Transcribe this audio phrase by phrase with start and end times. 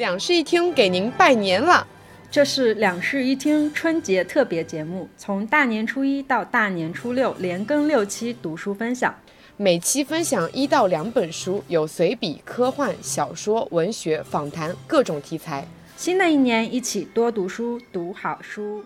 [0.00, 1.86] 两室一厅给您拜年了。
[2.30, 9.14] 这是两室一厅春节特别节目，从大年初一到大年初六，连更六期读书分享。
[9.58, 15.66] 每期分享一到两本书，有随笔、科幻、小说、文学、访谈，各种题材。
[15.98, 18.82] 新的一年，一起多读书，读好书。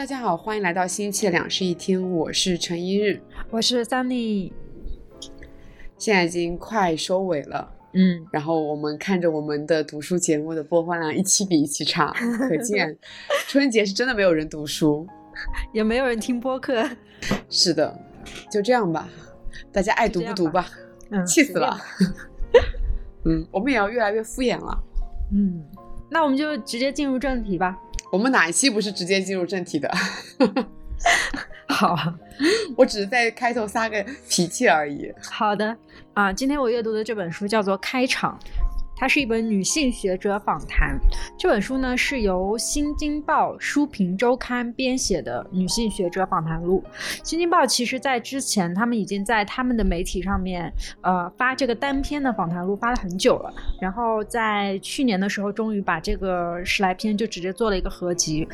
[0.00, 4.50] 大家好，欢迎来到新一期的两室一厅，我是陈一日，我是 Sunny。
[5.98, 7.70] 现在已经快收尾了。
[7.92, 12.14] 嗯，然后我们看着我们的读书节目的播放量一期比一期差，
[12.48, 12.96] 可见
[13.46, 15.06] 春节是真的没有人读书，
[15.74, 16.82] 也没有人听播客。
[17.50, 17.94] 是的，
[18.50, 19.06] 就这样吧，
[19.70, 20.66] 大家爱读不读吧。
[21.10, 21.78] 嗯，气死了。
[23.26, 24.82] 嗯，我们也要越来越敷衍了。
[25.34, 25.62] 嗯，
[26.10, 27.78] 那我们就直接进入正题吧。
[28.10, 29.90] 我们哪一期不是直接进入正题的？
[31.68, 31.96] 好，
[32.76, 35.10] 我只是在开头撒个脾气而已。
[35.22, 35.74] 好的，
[36.14, 38.38] 啊，今天我阅读的这本书叫做《开场》，
[39.00, 41.00] 它是一本女性学者访谈。
[41.38, 46.84] 这本书呢是由《新京报书评周刊》编写的女性学者访谈录。
[47.24, 50.70] 《新京报》其实在之前，他们已经在他们的媒体上面，
[51.00, 53.50] 呃，发这个单篇的访谈录发了很久了。
[53.80, 58.46] 然后在去年的时候，终于把这个十来篇就直接做了一个合集。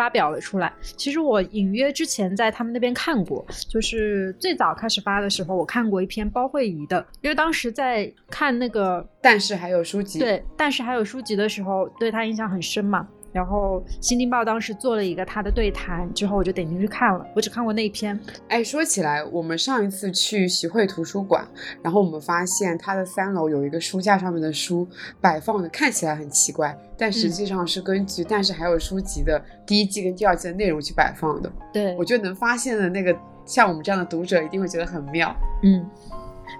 [0.00, 0.72] 发表了出来。
[0.80, 13.06] 其实我隐约之前在他们那边看过，就是最早开始发的时候，我看过一篇包慧仪的，因为当时在看那个，但是还有书籍，对，但是还有书籍的时候，对他印象很深嘛。
[13.32, 17.26] 然后《新京报》当时做了一个他的对谈，之后我就点进去看了。
[17.34, 18.18] 我只看过那一篇。
[18.48, 21.46] 哎，说起来，我们上一次去徐汇图书馆，
[21.82, 24.88] 然后我们发现它的三楼有一个书架上面的书
[25.20, 31.52] 摆放的看起来很奇怪，但实际上是根据《但是还有书籍》的第一季跟第二季的内容去摆放的。
[31.72, 35.34] 对，我觉得能发现的那个像我们这样的读者一定会觉得很妙。
[35.62, 35.88] 嗯，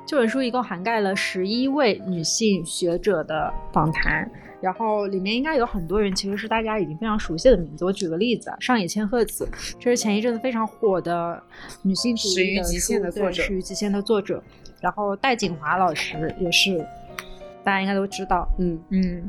[0.07, 4.31] 这本书一共涵盖了十一位女性学者的访谈。
[4.61, 7.85] 然后里面应该有很多人，其实是大家已经非常熟悉的名字。
[7.85, 9.49] 我举个例子，上野千鹤子，
[9.79, 11.43] 这是前一阵子非常火的
[11.83, 14.43] 女性主义极限》的作者，《始于极限》的作者。
[14.81, 16.79] 然后戴锦华老师也是，
[17.63, 19.29] 大家应该都知道，嗯嗯，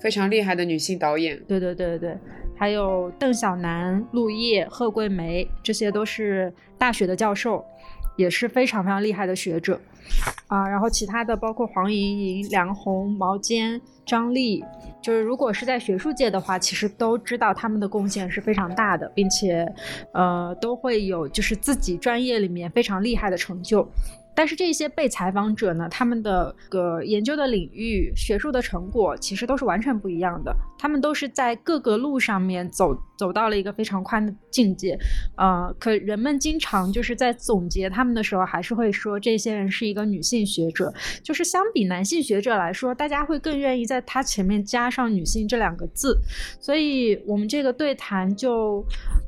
[0.00, 1.40] 非常厉害的女性导演。
[1.46, 2.18] 对对对对对，
[2.56, 7.64] 还有邓小楠、陆叶、贺桂梅，这些都是大学的教授，
[8.20, 9.80] 也是非常非常厉害的学者。
[10.48, 14.62] 啊，然后其他的包括黄莹莹、梁红、毛尖、张丽，
[15.00, 19.64] 就是如果是在学术界的话，其实都知道他们的贡献是非常大的，并且，
[20.12, 23.88] 呃，都会有就是自己专业里面非常厉害的成就。
[24.40, 30.56] 但是这些被采访者呢，他们的个研究的领域、学术的成果其实都是完全不一样的。
[30.78, 34.98] 他们都是在各个路上面走走到了一个非常宽的境界，
[35.36, 40.90] 呃，可人们经常就是在总结他们的时候，还是会说这些人是一个女性学者。
[41.22, 46.18] 就是相比男性学者来说，大家会更愿意在他前面加上“女性”这两个字。
[46.58, 48.82] 所以，我们这个对谈就，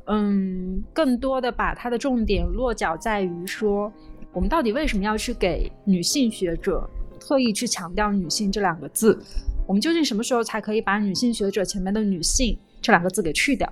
[0.06, 3.92] 嗯，更多的把它的重点落脚在于说。
[4.32, 6.88] 我们到底为什么要去给女性学者
[7.20, 9.18] 特意去强调“女性”这两个字？
[9.66, 13.70] 我们究竟什么时候才可以把女性学者前面的“女性”这两个字给去掉？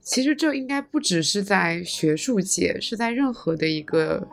[0.00, 4.26] 其实这应该不只是在学术界，是在任何的一个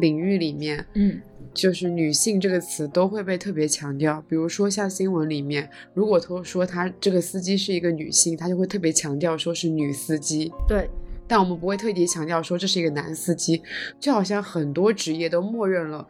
[0.00, 1.20] 领域里面，嗯，
[1.54, 4.20] 就是“女性”这个词都会被特别强调。
[4.28, 10.52] 比如说像新闻里面，如果他说他这个司机是一个女性，他就会特别强调说是女司机。
[10.66, 10.90] 对。
[11.32, 13.62] 但我们不会特地强调说这是一个男司机，
[13.98, 16.06] 就好像很多职业都默认了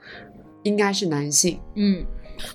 [0.65, 1.60] 应该是男性。
[1.77, 2.05] 嗯，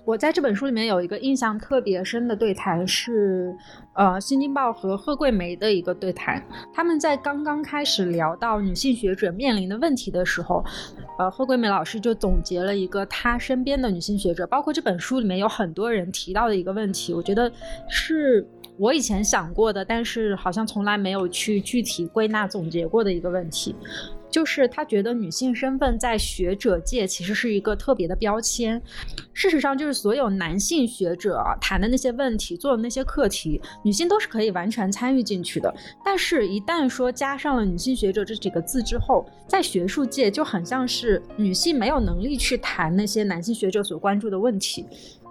[0.05, 3.55] 我在这本书里面有一个印象特别深的对谈是，
[3.93, 6.41] 呃，《新京报》和贺桂梅的一个对谈。
[6.73, 10.63] 他们在刚刚开始聊到女性学者面临的问题的时候，
[11.19, 17.51] 呃，贺桂梅老师就总结了一个她身边的女性学者，包括这本书里面有很多人提到的一个问题，我觉得
[17.89, 18.47] 是。
[18.79, 23.75] 我以前想过的，但是好像从来没有去具体归纳总结过的一个问题，
[24.37, 28.79] 就是他觉得女性身份在学者界其实是一个特别的标签。
[29.33, 35.73] 事实上，就是所有男性学者谈的那些问题、做的那些课题，女性都是可以完全参与进去的。
[36.05, 44.85] 但是，一旦说加上了女性学者这几个字之后，在学术界就很像是女性没有能力去谈那些男性学者所关注的问题。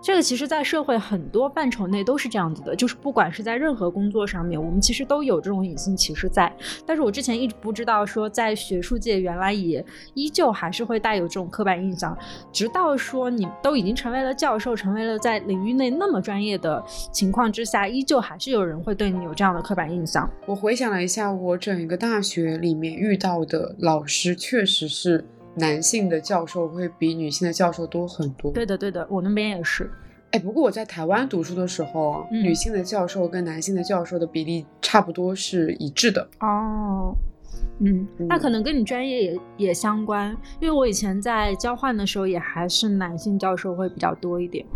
[0.06, 6.56] 这个其实，在社会很多范畴内都是这样子的，就是不管是在任何工作上面，我们其实都有这种隐性歧视在。
[6.87, 12.17] 但是我之前一直不知道，说在学术界原来也依旧还是会带有这种刻板印象，
[12.53, 16.81] 直到说你都已经成为了教授，成为了在领域内那么专业的
[17.11, 20.31] 情况之下，依旧还是有人会对你有这样的刻板印象。
[20.47, 25.25] 我回想了一下，我整个大学里面遇到的老师，确实是。
[25.56, 28.53] 男性的教授会比女性的教授多很多。
[28.53, 29.91] 对的，对的，我那边也是。
[30.32, 36.29] 哎，不过我在台湾读书的时候，女性的教授跟男性的教授的比例差不多是一致的。
[36.41, 37.14] 哦，
[37.79, 44.67] 嗯，那可能跟你专业也也相关，因为我以前在交换的时候也还是男性教授会比较多一点。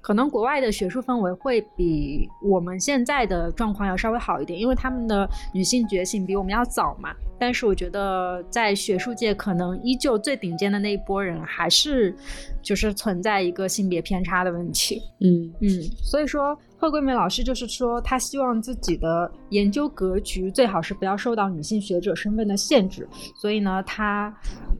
[0.00, 7.12] 可能国外的学术氛围会比我们现在的状况要稍微好一点，因为他们的女性觉醒比我们要早嘛。
[7.38, 12.14] 但是我觉得在学术界，可能依旧最顶尖的那一波人，还是
[12.62, 15.02] 就是存在一个性别偏差的问题。
[15.20, 23.08] 嗯嗯，所以说贺桂梅老师就是说，她希望自己的研究格局最好是不要受到女性学者身份的限制。
[23.40, 24.34] 所以呢，她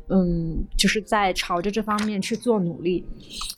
[0.08, 3.04] 嗯就是在朝着这方面去做努力。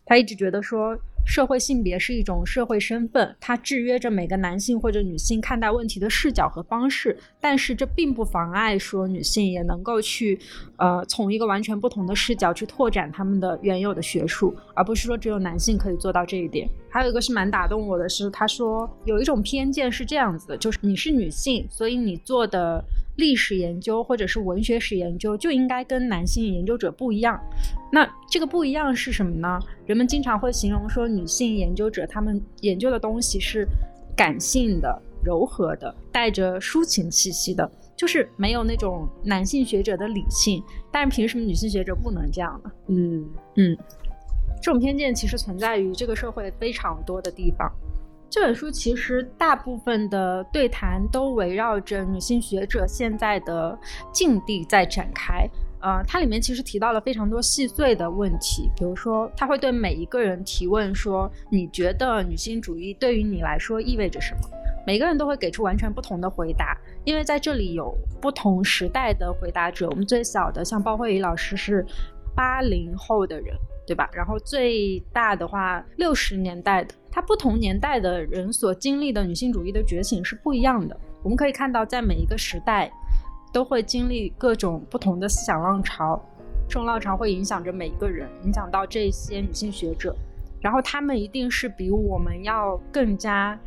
[0.05, 0.97] 她一直觉得说。
[1.29, 7.15] 社会性别是一种社会身份，它制约着每个男性或者女性看待问题的视角和方式。
[7.39, 10.41] 但是这并不妨碍说女性也能够去，
[10.79, 16.67] 呃，从一个完全不同的视角去拓展他们的原有的学术，而不是说只有男性可以做到这一点。
[16.89, 22.83] 还有一个是蛮打动我的是，他说有一种偏见是这样子的，就是你是女性，所以你做的。
[23.19, 27.39] 历史研究或者是文学史研究就应该跟男性研究者不一样。
[27.93, 29.59] 那这个不一样是什么呢？
[29.87, 33.67] 人们经常会形容说，女性研究者他们研究的东西是
[34.17, 40.63] 感性的、柔和的，带着抒情气息的，就是没有那种男性学者的理性。
[40.93, 42.71] 但是凭什么女性学者不能这样呢？
[42.87, 43.77] 嗯嗯，
[44.63, 47.69] 这种偏见其实存在于这个社会非常多的地方。
[48.31, 53.77] 这本书其实大部分的对谈都围绕着女性学者现在的
[54.13, 55.49] 境地在展开。
[55.81, 64.41] 呃，它里面其实提到了非常多细碎的问题，比如说，他会对每一个人提问说：“你觉得女性主义对于你来说意味着什么？”
[64.85, 69.89] 每个人都会给出完全不同的回答，因为在这里有不同时代的回答者。
[69.89, 71.87] 我们最小的像包慧仪老师是
[72.35, 74.11] 八零后的人，对吧？
[74.13, 76.95] 然后最大的话六十年代的。
[77.11, 80.97] 它不同年代的人所经历的女性主义的觉醒是不一样的。
[81.23, 82.91] 我们可以看到，在每一个时代，
[83.53, 86.21] 都会经历各种不同的思想浪潮，
[86.69, 90.15] 这种浪潮会影响着每一个人，影响到这些女性学者。
[90.61, 93.59] 然后他们一定是比我们要更加，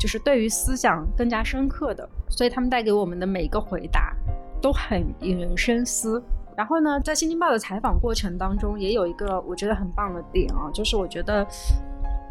[0.00, 4.14] 就是对于思想更加深刻的，所以他们带给我们的每一个回答
[4.62, 6.22] 都很引人深思。
[6.56, 11.44] 然后呢，在《新京报》的采访过程当中，也有一个我觉得很棒的点啊，就是我觉得。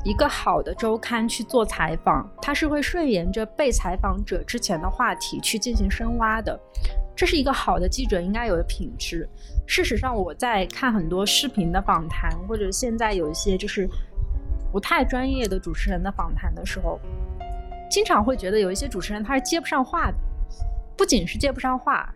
[0.06, 6.58] 一个好的周刊去做采访，它是会顺沿着被采访者之前的话题去进行深挖的，
[7.16, 9.28] 这是一个好的记者应该有的品质。
[9.66, 13.90] 事实上，我在看很多视频的访谈，或者现在有一些就是
[14.72, 17.00] 不太专业的主持人的访谈的时候，
[17.90, 20.18] 经常会觉得有一些主持人他是接不上话的，
[20.96, 22.14] 不仅是接不上话，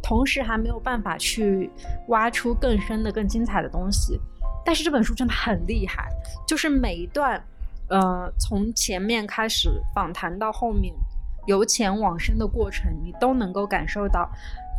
[0.00, 1.68] 同时还没有办法去
[2.06, 4.20] 挖出更深的、更精彩的东西。
[4.64, 6.08] 但是这本书真的很厉害，
[6.46, 7.42] 就是每一段，
[7.88, 10.94] 呃，从前面开始访谈到后面
[11.46, 14.30] 由浅往深的过程，你都能够感受到，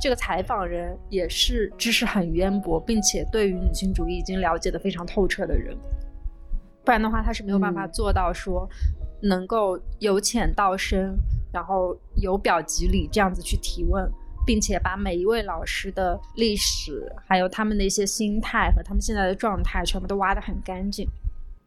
[0.01, 5.77] 这个采访人也是知识很渊博，并且对于女性主义已经了解的非常透彻的人，
[6.85, 8.69] 不然的话他是没有办法做到说
[9.21, 11.13] 能够由浅到深，
[11.51, 14.09] 然后由表及里这样子去提问。
[14.45, 21.07] 并且把每一位老师的历史，还有他们的一些心态和他们现在的状态，全部都挖得很干净。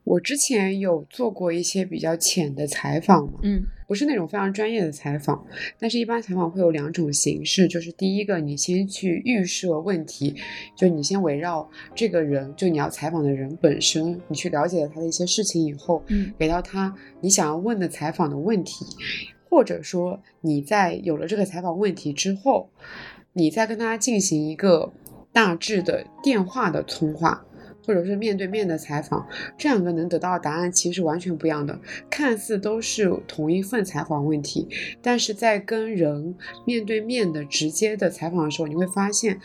[0.05, 5.45] 我之前有做过一些比较浅的采访嘛，嗯，不是那种非常专业的采访，
[5.81, 10.37] 但是一般采访会有两种形式，就是第一个，你先去预设问题，
[10.77, 18.87] 就你先围绕这个人，就你要采访的人本身，你去了解了他的一些事情以后，嗯，给到他你想要问的采访的问题。
[19.49, 22.71] 或者说你在有了这个采访问题之后，
[23.33, 24.93] 你再跟他进行一个
[25.33, 27.45] 大致的电话的通话，
[27.87, 29.27] 或者是面对面的采访，
[29.57, 31.79] 这两个能得到的答案其实完全不一样的。
[32.11, 34.69] 看似都是同一份采访问题，
[35.01, 36.35] 但是在跟人
[36.65, 39.41] 面对面的直接的采访的时候，你会发现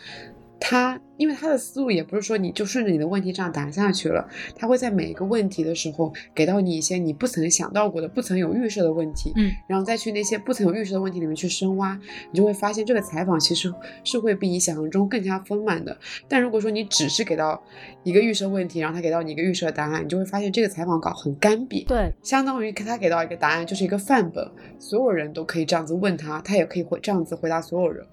[0.64, 12.00] 他因为他的思路也不是说你就顺着你的问题这样答下去了，他会在每一个问题的时候给到你一些你不曾想到过的、不曾有预设的问题，嗯，然后再去那些不曾有预设的问题里面去深挖，
[12.32, 15.98] 你就会发现这个采访其实是会比你想象中更加丰满的。
[16.28, 17.62] 但如果说你只是给到
[18.04, 28.06] 一个预设问题，然后他给到你一个预设答案，你就会发现这个采访稿很干瘪，对，相当于他给到一个答案就是一个范本，所有人都可以这样子问他，他也可以回这样子回答所有人。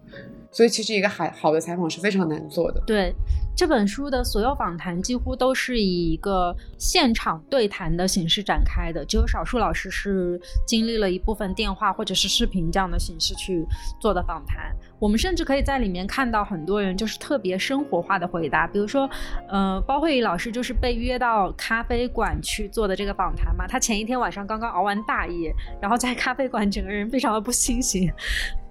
[0.51, 2.83] 所以其实一个好好的采访是非常难做的。
[2.87, 3.15] 对，
[3.55, 13.65] 这本书的所有访谈几乎都是以一个现场对谈的形式展开的，只有少数老师是经历了一部分电话或者是视频这样的形式去
[14.01, 14.75] 做的访谈。
[14.99, 19.09] 我们甚至可以在里面看到很多人就是特别生活化的回答，比如说，
[19.49, 28.11] 呃，包慧怡老师就是被约到咖啡馆去做的这个访谈嘛，他前一天晚上刚刚熬完大夜，然后在咖啡馆整个人非常的不清醒。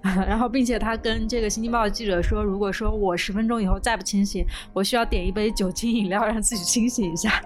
[0.00, 7.42] 然后，并且他跟这个《新京报》的记者说：“如果说我十分钟以后再不清醒，我需要点一杯酒精饮料让自己清醒一下。”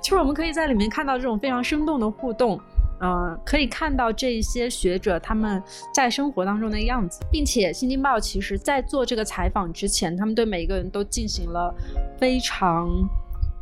[0.00, 2.58] 其实我们可以在里面看到这种非常生动的互动，
[3.02, 5.62] 嗯，可以看到这一些学者他们
[5.94, 11.74] 在生活当中的样子，并且《新京报》其实在做这个采访之前，他们对每一个人都进行了
[12.18, 12.88] 非常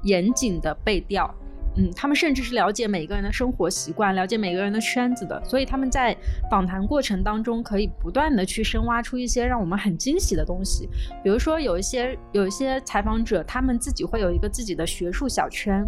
[0.02, 1.32] 严谨的背调。
[1.76, 6.16] 嗯，他们甚至是了解每个人的生活习惯，了解每个人的圈子的，所以他们在
[6.50, 10.88] 访谈过程当中可以不断的去深挖出一些让我们很惊喜的东西。
[11.22, 15.86] 比如说，有一些有一些采访者，他们自己会有一个自己的学术小圈。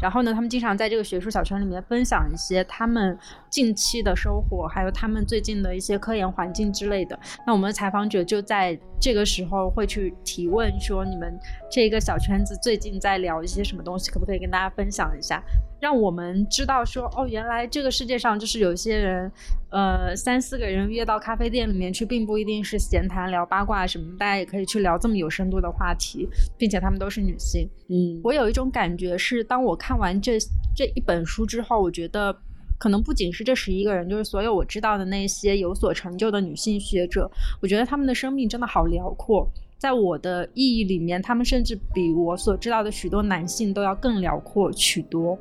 [0.00, 3.18] 然后呢，他们经常在这个学术小圈里面分享一些他们
[3.50, 7.18] 近期的收获，还有他们最近的一些科研环境之类的。
[7.46, 11.38] 那我们的采访者就在这个时候会去提问说：“你们
[11.70, 14.10] 这个小圈子最近在聊一些什么东西？
[14.10, 15.42] 可不可以跟大家分享一下？”
[15.80, 19.30] 让我们知道说：“哦，原来这个世界上就是有一些人，
[19.70, 26.28] 呃，三四个人约到咖啡店里面去，并不一定是闲谈聊八卦什么，大家也可以去聊这么有深度的话题，
[26.58, 30.36] 并且他们都是女性。”嗯，我有一种感觉是，当我看完这
[30.74, 32.36] 这一本书之后，我觉得
[32.78, 37.30] 可能不仅是这十一个人，就是所有我知道的那些有所成就的女性学者，
[37.60, 39.48] 我觉得他们的生命真的好辽阔。
[39.76, 45.38] 在我的意义里面，他们甚至比我所知道的许多男性都要更辽阔许多。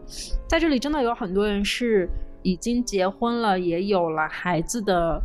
[0.47, 2.07] 在这里，真的有很多人是
[2.43, 5.19] 已经结婚了，也有了孩子的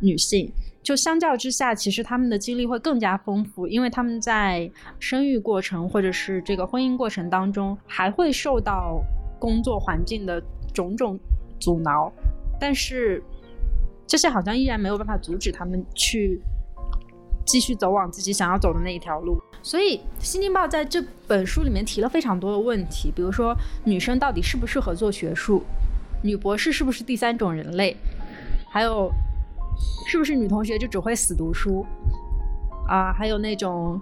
[0.00, 0.50] 女性。
[0.82, 9.02] 就相较之下，其实他们的经历会更加丰富，因为他们在生育过程或者是这个婚姻过程当中，还会受到
[9.38, 11.18] 工作环境的种种
[11.58, 12.12] 阻挠，
[12.60, 13.22] 但是
[14.06, 16.40] 这些好像依然没有办法阻止他们去
[17.44, 19.40] 继续走往自己想要走的那一条路。
[19.62, 25.62] 所以，《新京报》在这本书里面提了非常多的问题，比如说女生到底适不适合做学术，
[26.22, 27.96] 女博士是不是第三种人类，
[28.70, 29.10] 还有。
[30.08, 31.84] 是不是女同学就只会死读书
[32.88, 33.12] 啊？
[33.12, 34.00] 还有那种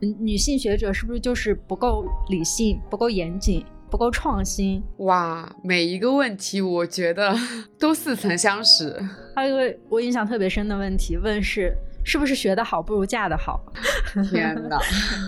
[0.00, 4.82] 女性学者是不是就是不够理性、不够严谨、不够创新？
[5.00, 7.36] 哇，每一个问题我觉得
[7.78, 8.98] 都似曾相识。
[9.36, 13.60] 还有一个我印象特别深的问题，问是是不是学的好不如嫁的好？
[14.32, 14.78] 天哪，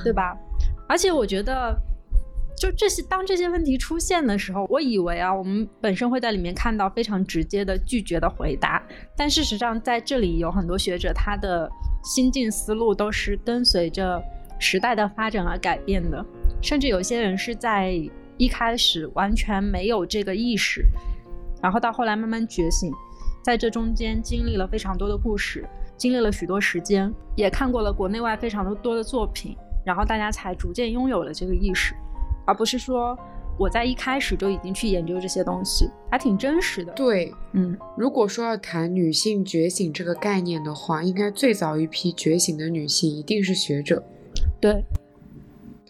[0.03, 0.35] 对吧？
[0.89, 1.77] 而且我觉得。
[2.57, 8.81] 就这些，当这些问题出现的时候，我以为啊，我们本身会在里面看到非常直接的拒绝的回答，
[9.17, 11.69] 但事实上，在这里有很多学者，他的
[12.05, 14.23] 心境思路都是跟随着
[14.61, 16.25] 时代的发展而改变的，
[16.63, 17.93] 甚至有些人是在
[18.37, 20.85] 一开始完全没有这个意识，
[21.63, 22.93] 然后到后来慢慢觉醒，
[23.43, 25.65] 在这中间经历了非常多的故事，
[25.97, 31.95] 经历了许多时间，也看过了国内外非常多的作品，然后大家才逐渐拥有了这个意识。
[32.47, 33.17] 而不是说
[33.57, 36.93] 我在一开始就已经去研究这些东西，还挺真实的。
[36.93, 44.03] 对，嗯，如果说要谈女性觉醒这个概念的话，应该最早一批觉醒的女性一定是学者。
[44.61, 44.85] 对。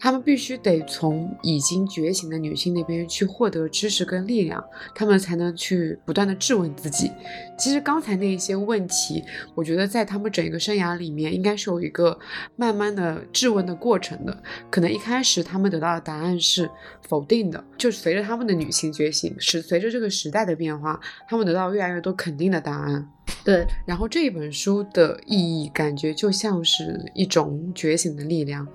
[0.05, 7.11] 他们必须得从已经觉醒的女性那边去获得知识跟力量，他们才能去不断的质问自己。
[7.57, 9.23] 其实刚才那一些问题，
[9.55, 12.19] 我觉得在他们整个生涯里面，应该是有一个
[12.55, 14.43] 慢慢的质问的过程的。
[14.69, 16.69] 可能一开始他们得到的答案是
[17.07, 23.09] 否定的，就随着他们的女性觉醒，是随着这个时代的变化，他们得到越来越多肯定的答案。
[23.43, 28.67] 对，然后这一本书的意义，感觉就像是一种觉醒的力量。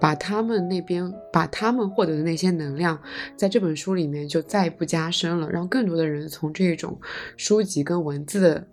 [0.00, 2.98] 把他们那边，把他们获得的那些能量，
[3.36, 6.98] 在这本书里面就再不加深了，让更多的人从这种
[7.36, 8.66] 书籍跟文字的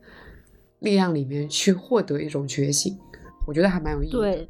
[0.80, 2.98] 力量里面去获得一种觉醒，
[3.46, 4.18] 我觉得还蛮有意义的。
[4.18, 4.50] 对，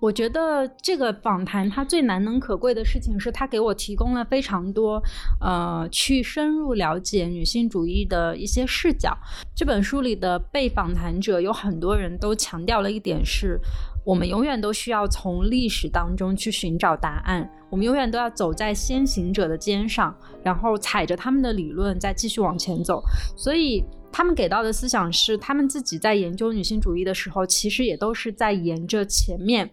[0.00, 5.02] 我觉得这个访谈它最难能可贵的事情是，它给我提供了非常多，
[5.40, 9.18] 呃，去深入了解女性主义的一些视角。
[9.56, 13.58] 这本书里的被访谈者有很多人都强调了一点是。
[14.08, 23.02] 我们永远都需要从历史当中去寻找答案，我们永远都要走在先行者的肩上，然后踩着他们的理论再继续往前走。
[23.36, 29.70] 所以他们给到的思想是，他们自己在研究女性主义的时候，其实也都是在沿着前面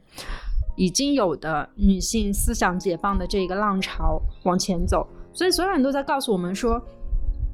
[0.75, 5.07] 已经有的女性思想解放的这个浪潮往前走。
[5.31, 6.77] 所以所有人都在告诉我们说，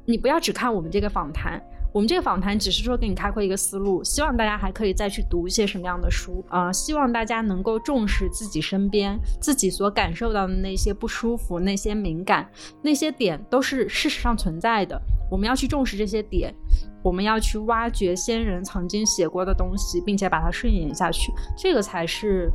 [0.04, 1.62] 你不要只看我们这个访谈。
[1.92, 6.72] 我们这个访谈只是说给你开阔一个思路，希望大家还可以再去读一些什么样的书啊？
[6.72, 14.98] 希望大家能够重视自己身边自己所感受到的那些不舒服、那些敏感、那些点都是事实上存在的。
[15.30, 16.54] 我们要去重视这些点，
[17.02, 22.50] 我们要去挖掘先人曾经写过的东西，并且把它顺延下去，这个才是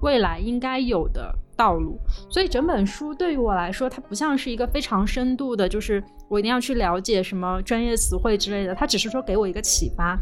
[0.00, 1.98] 未来应该有的道路。
[2.28, 6.02] 所以整本书对于我来说，它不像是一个非常深度的，就是。
[6.30, 10.16] 我一定要去了解什么专业词汇之类的，它只是说给我一个启发，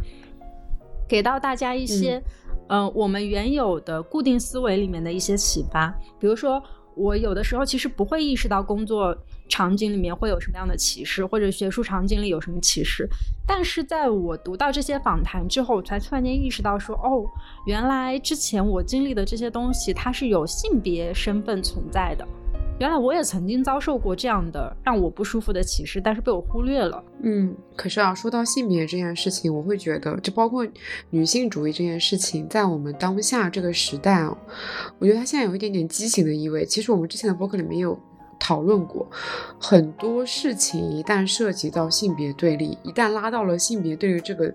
[1.07, 2.19] 给到大家一些，
[2.69, 5.95] 嗯，我们原有的固定思维里面的一些启发。
[6.19, 6.63] 比如说，
[6.99, 9.17] 我有的时候其实不会意识到工作
[9.49, 13.09] 场景里面会有什么样的歧视，或者学术场景里有什么歧视，
[13.47, 17.25] 但是在我读到这些访谈之后，我才突然间意识到说，哦，
[17.67, 22.27] 原来之前我经历的这些东西，它是有性别身份存在的。
[22.79, 27.03] 原来我也曾经遭受过这样的让我不舒服的歧视，但是被我忽略了。
[27.23, 30.65] 嗯，可是啊，说到性别这件事情，我会觉得，就包括
[31.11, 34.39] 女性主义这件事情，在我们当下这个时代啊，
[35.01, 36.65] 我觉得它现在有一点点畸形的意味。
[36.65, 37.99] 其实我们之前的博客里面有
[38.39, 39.11] 讨论过，
[39.59, 44.55] 很多事情一旦涉及到性别对立，一旦拉到了性别对立这个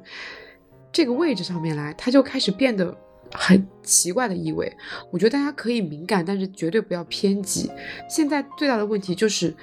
[0.94, 2.98] 这个位置上面来，它就开始变得。
[3.34, 4.72] 很奇怪的意味，
[5.12, 7.70] 我觉得大家可以敏感，但是绝对不要偏激。
[8.08, 9.54] 现在最大的问题就是，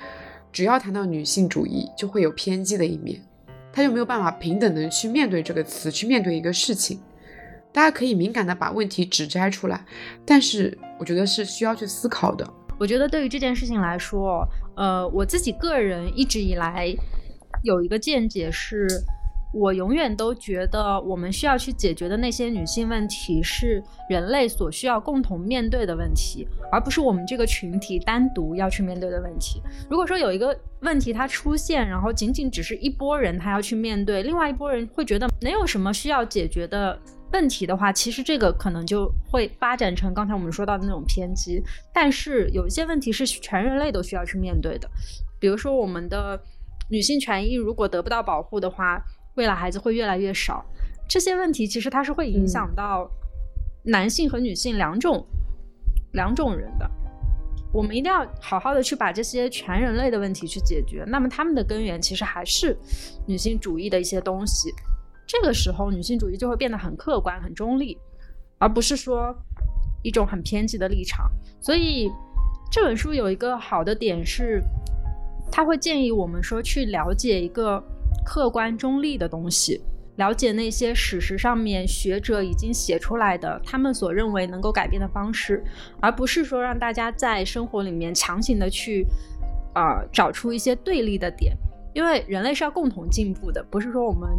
[0.53, 3.23] 只要谈到女性主义，就会有偏激的一面，
[3.73, 7.01] 他就没有办法平等的去面对这个词，去面对一个事情。
[7.73, 9.85] 大家可以敏感的把问题指摘出来，
[10.27, 12.47] 但是我觉得是需要去思考的。
[12.79, 16.93] 我觉得对于这件事情来说，呃，我自己个人一直以来
[17.63, 18.87] 有一个见解是。
[19.53, 29.61] 我永远都觉得，我们需要去解决的那些女性问题，是人类所需要共同面对的问题，而不是我们这个群体单独要去面对的问题。
[29.91, 36.97] 如果说有一个问题它出现，然后仅仅只是一波人他要去面对，另外一波人会觉得没有什么需要解决的
[37.33, 41.61] 问题的话，其实这个可能就会发展成刚才我们说到的那种偏激。
[41.93, 44.89] 但是有一些问题是全人类都需要去面对的，
[45.41, 46.41] 比如说我们的
[46.89, 49.05] 女性权益如果得不到保护的话。
[49.41, 50.63] 未来孩子会越来越少，
[51.09, 53.11] 这些问题其实它是会影响到
[53.83, 55.27] 男性和女性两种
[56.13, 56.87] 两种人的。
[57.73, 61.05] 我们一定要好好的去把这些全人类的问题去解决。
[61.07, 62.77] 那么他们的根源其实还是
[63.27, 64.71] 女性主义的一些东西。
[65.27, 67.97] 这个时候女性主义就会变得很客观、很中立，
[68.59, 69.35] 而不是说
[70.03, 71.31] 一种很偏激的立场。
[71.63, 72.11] 所以
[72.71, 74.63] 这本书有一个好的点是，
[75.51, 77.83] 他会建议我们说去了解一个。
[78.31, 79.81] 客观中立的东西，
[80.15, 85.65] 了解那些史实上面学者已经写出来的，他们所认为能够改变的方式，
[85.99, 89.05] 而不是说让大家在生活里面强行的去，
[89.75, 91.57] 呃，找出一些对立的点。
[91.93, 94.31] 因为人类是要共同进步的，不是说我们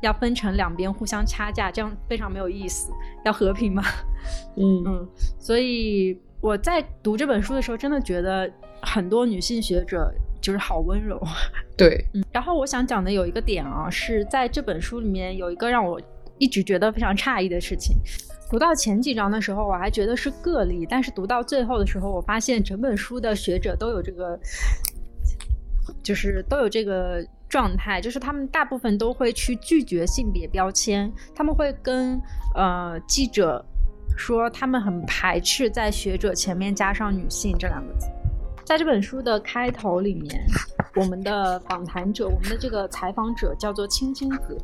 [0.00, 2.92] 要分成两边互相掐架，这样非常没有意思。
[3.24, 3.82] 要和平嘛，
[4.56, 5.08] 嗯嗯。
[5.40, 8.48] 所以我在读这本书的时候，真的觉得
[8.80, 10.08] 很多女性学者。
[10.40, 11.20] 就是好温柔，
[11.76, 12.24] 对，嗯。
[12.32, 16.00] 然后我想讲的有一个点啊，是在这本书里面有一个让我
[16.38, 17.96] 一直觉得非常诧异的事情。
[18.50, 24.36] 读到前几章的时候，我还觉得是个例，但是读到最后的时候，我发现整本书的学者都有这个，
[26.02, 32.20] 就是都有这个状态，就是他们大部分都会去拒绝性别标签，他们会跟
[32.56, 33.64] 呃记者
[34.16, 38.08] 说，他们很排斥在学者前面加上女性这两个字。
[38.70, 40.46] 在这本书的开头里面，
[40.94, 44.56] 我们的访谈者，我们的这个采访者叫做青青子，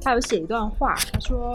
[0.00, 1.54] 他有写一段话，他说：“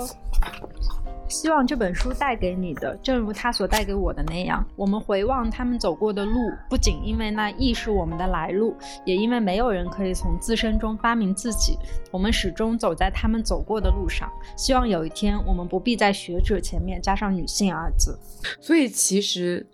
[1.28, 4.66] 希望这本书带给你的，正如他所带给我的那样。
[4.78, 11.78] 我们回望他们走过的路，不仅因为那亦是我们的来路，也因为没有人可以从自身中发明自己。
[12.12, 14.32] 我们始终走在他们走过的路上。
[14.56, 18.18] 希望有一天，我们不必在学者前面加上女性二字。
[18.62, 19.68] 所以，其实。”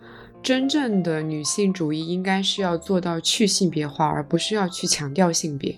[0.43, 5.73] 真正的女性主义应该是要做到去性别化，而不是要去强调性别。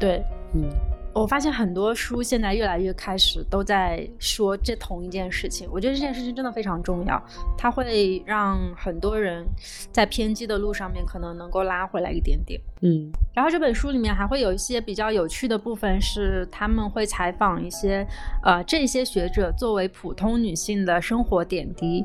[0.00, 0.64] 对，嗯，
[1.12, 7.22] 我发现很多书现在越来越开始都在说这同一件事情，我觉得这件事情真的非常重要，
[7.58, 9.44] 它会让很多人
[9.92, 12.58] 在偏激的路上面可能能够拉回来一点点。
[12.80, 18.06] 嗯，然后这本书里面还会有一些比较有趣的部分，是他们会采访一些
[18.42, 22.02] 呃这些学者作为普通女性的生活点滴。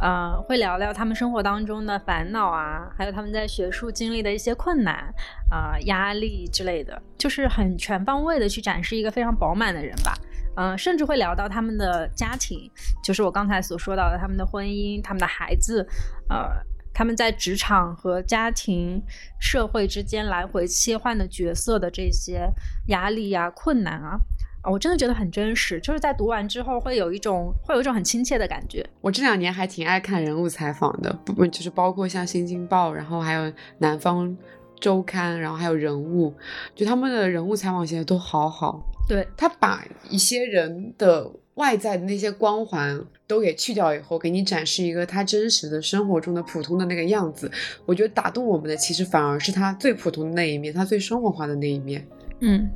[0.00, 5.12] 呃，会聊聊他们生活当中的烦恼啊，还有他们在学术经历的一些困难
[5.50, 10.14] 啊、压力之类的，就是很全方位的去展示一个非常饱满的人吧。
[10.58, 12.70] 嗯、甚至会聊到他们的家庭，
[13.04, 15.86] 就是我刚才所说到的他们的婚姻、他们的孩子，
[16.30, 16.48] 呃，
[16.94, 19.02] 他们在职场和家庭、
[19.38, 22.48] 社会之间来回切换的角色的这些
[22.88, 24.18] 压力呀、困难啊。
[24.66, 28.84] 啊我真的觉得很真实，就是在读完之后会有一种会有一种很亲切的感觉。
[29.00, 33.42] 我这两年还挺爱看人物采访的，不不就是包括像《新京报》，然后还有
[33.78, 34.36] 《南方
[34.80, 36.34] 周刊》，然后还有人物，
[36.74, 38.84] 就他们的人物采访写的都好好。
[39.08, 47.48] 对，他把一些人的外在的那些光环都给去掉以后，给你展示一个他真实的生活中的普通的那个样子。
[47.84, 52.04] 我觉得打动我们的其实反而是他最普通的那一面，他最生活化的那一面。
[52.40, 52.68] 嗯。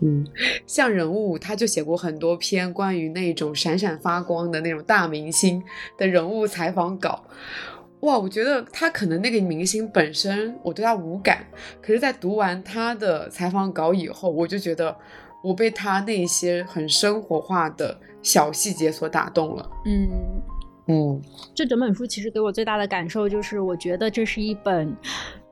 [0.00, 0.26] 嗯，
[0.66, 5.62] 像人物，他就写过很多篇关于那种闪闪发光的那种大明星
[5.96, 7.24] 的人物采访稿。
[8.00, 11.46] 哇，我觉得他可能那个明星本身我对他无感，
[11.80, 14.94] 可是，在读完他的采访稿以后，我就觉得
[15.42, 19.70] 我被他那些很生活化的小细节所打动了。
[19.86, 20.10] 嗯，
[20.88, 21.22] 嗯
[21.54, 24.94] 这整本书其实给我最大的感受就是，我觉得这是一本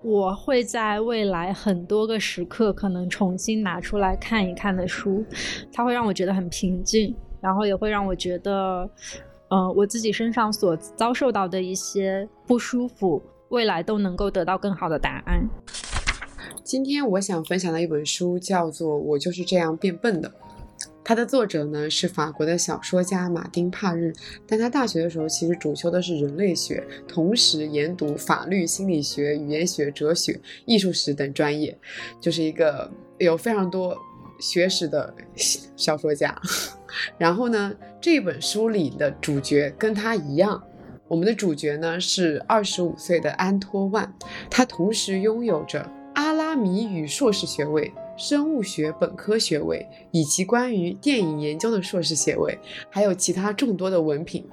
[0.05, 5.25] 我会在未来很多个时刻可能重新拿出来看一看的书。
[5.73, 8.87] 它会让我觉得很平静，然后也会让我觉得，
[9.49, 15.49] 呃、我自己身上所遭受到的一些不舒服，未来都能够得到更好的答案。
[16.63, 20.29] 今天我想分享的一本书叫做《我就是这样变笨的》，
[21.05, 24.13] 它的作者呢是法国的小说家马丁·帕日，
[24.49, 31.77] 但他大学的时候其实主修的是人类学，同时研读法律、心理学、语言学、哲学、艺术史等专业，
[32.19, 33.95] 就是一个有非常多
[34.41, 35.15] 学识的
[35.77, 36.35] 小说家。
[37.19, 40.63] 然后呢，这本书里的主角跟他一样。
[41.07, 44.11] 我们的主角呢是二十五岁的安托万，
[44.51, 45.87] 他同时拥有着
[46.35, 52.59] 拉米与硕士学位、生物学本科学位以及关于电影研究的硕士学位，
[52.91, 54.45] 还有其他众多的文凭。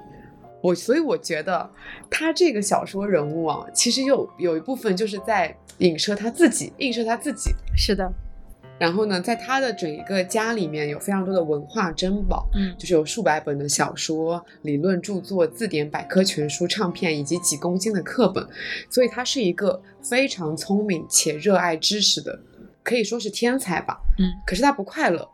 [0.62, 1.68] 我所以我觉得
[2.08, 7.50] 他这个小说人物啊，其实有有一部分就是在影射他自己，映射他自己。
[7.76, 8.12] 是的，
[8.78, 18.44] 然后呢，在他的整一个家里面有非常多的文化珍宝，嗯就是有数百本的小说、理论著作、字典、百科全书、唱片以及几公斤的课本，
[18.90, 22.38] 所以他是一个非常聪明且热爱知识的，
[22.82, 24.00] 可以说是天才吧。
[24.18, 25.28] 嗯，可是他不快乐。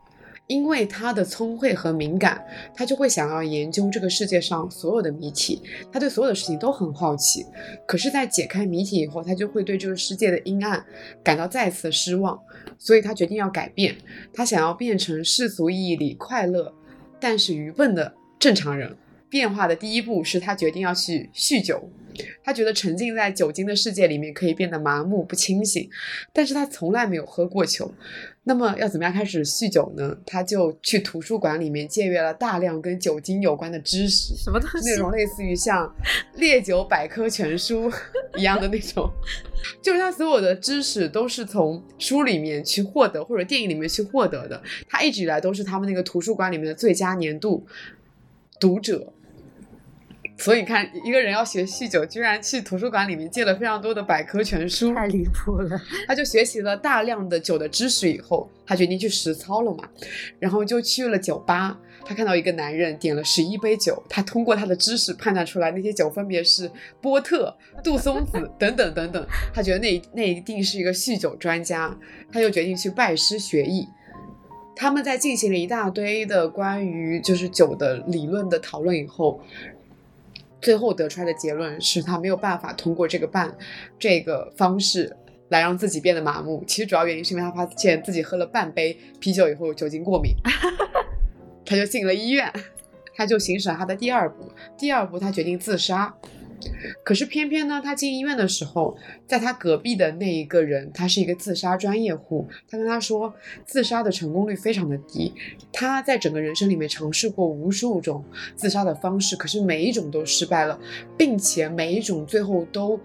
[0.49, 7.45] 因为他的聪慧和敏感，他就会想要研究这个世界上所有的谜题，他对所有的事情都很好奇。
[7.85, 10.83] 可是，在解开谜题以后，他就会对这个世界的阴暗
[11.23, 12.39] 感到再次的失望，
[12.79, 13.95] 所以他决定要改变，
[14.33, 16.73] 他想要变成世俗意义里快乐
[17.19, 18.97] 但是愚笨的正常人。
[19.29, 21.87] 变化的第一步是他决定要去酗酒，
[22.43, 25.89] 他觉得沉浸在酒精的世界里面可以变得麻木不清醒，
[26.33, 27.93] 但是他从来没有喝过酒。
[28.43, 30.17] 那么要怎么样开始酗酒呢？
[30.25, 35.93] 他就去图书馆里面借阅了大量跟酒精有关的知识，什么东西那种类似于像
[36.37, 37.91] 烈酒百科全书
[38.35, 39.07] 一样的那种，
[39.83, 44.59] 就是他所有的知识都是从书里面去获得，或者电影里面去获得的。
[44.87, 47.67] 他一直以来都是他们那个图书馆里面的最佳年度
[48.59, 49.13] 读者。
[50.39, 55.79] 所以你看，一个人要学酗酒，居然去图书馆里面借了非常多的百科全书，太离谱了。
[56.07, 59.83] 他就学习了大量的酒的知识以后，他决定去实操了嘛，
[60.39, 61.77] 然后就去了酒吧。
[62.05, 66.71] 他看到一个男人点了十一杯酒，他通过他的知识判断出来那些酒分别是
[67.01, 69.27] 波特、杜松子 等等等等。
[69.53, 71.95] 他觉得那那一定是一个酗酒专家，
[72.31, 73.85] 他就决定去拜师学艺。
[74.75, 79.41] 他们在进行了一大堆的关于就是酒的理论的讨论以后，
[80.61, 83.55] 最后得出来的结论是他没有办法通过这个办
[83.97, 85.15] 这个方式
[85.49, 86.63] 来让自己变得麻木。
[86.67, 90.33] 其实主要原因是因为他发现自己喝了半杯啤酒以后酒精过敏，
[91.65, 92.51] 他就进了医院，
[93.15, 94.51] 他就行使了他的第二步。
[94.77, 96.13] 第二步，他决定自杀。
[97.03, 98.95] 可是偏偏呢，他进医院的时候，
[99.27, 103.33] 在他隔壁的那一个人，他是一个自杀专业户，他跟他说，
[103.65, 105.33] 自杀的成功率非常的低。
[105.71, 108.23] 他在整个人生里面尝试过无数种
[108.55, 110.79] 自杀的方式，可是每一种都失败了，
[111.17, 112.99] 并且每一种最后都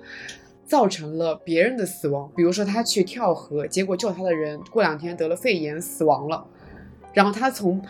[0.66, 2.30] 造成了别人的死亡。
[2.36, 6.46] 比如说他去跳河，结果救他的人过两天得了肺炎死亡了。
[7.12, 7.80] 然后他从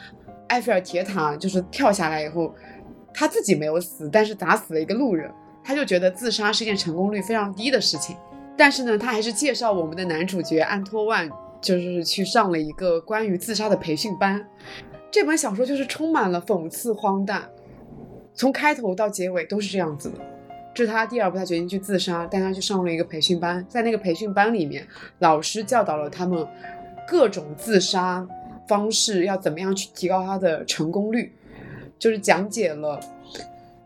[0.48, 2.55] 埃菲尔铁塔就是跳下来以后，
[3.14, 5.31] 他自己没有死，但是砸死了一个路人，
[5.64, 8.16] 他就觉得自杀是一件成功率非常低的事情。
[8.57, 11.29] 但是呢，他还是介绍我们的男主角安托万，
[11.61, 14.46] 就是去上了一个关于自杀的培训班。
[15.11, 17.48] 这本小说就是充满了讽刺荒诞，
[18.35, 20.18] 从开头到结尾都是这样子的。
[20.74, 24.87] 这是他第二部，他决定去自杀，但他去上了一个培训班，在那个培训班里面，
[25.20, 26.44] 老师教导了他们
[27.07, 28.27] 各种自杀
[28.66, 31.33] 方式，要怎么样去提高他的成功率，
[31.96, 32.98] 就是讲解了，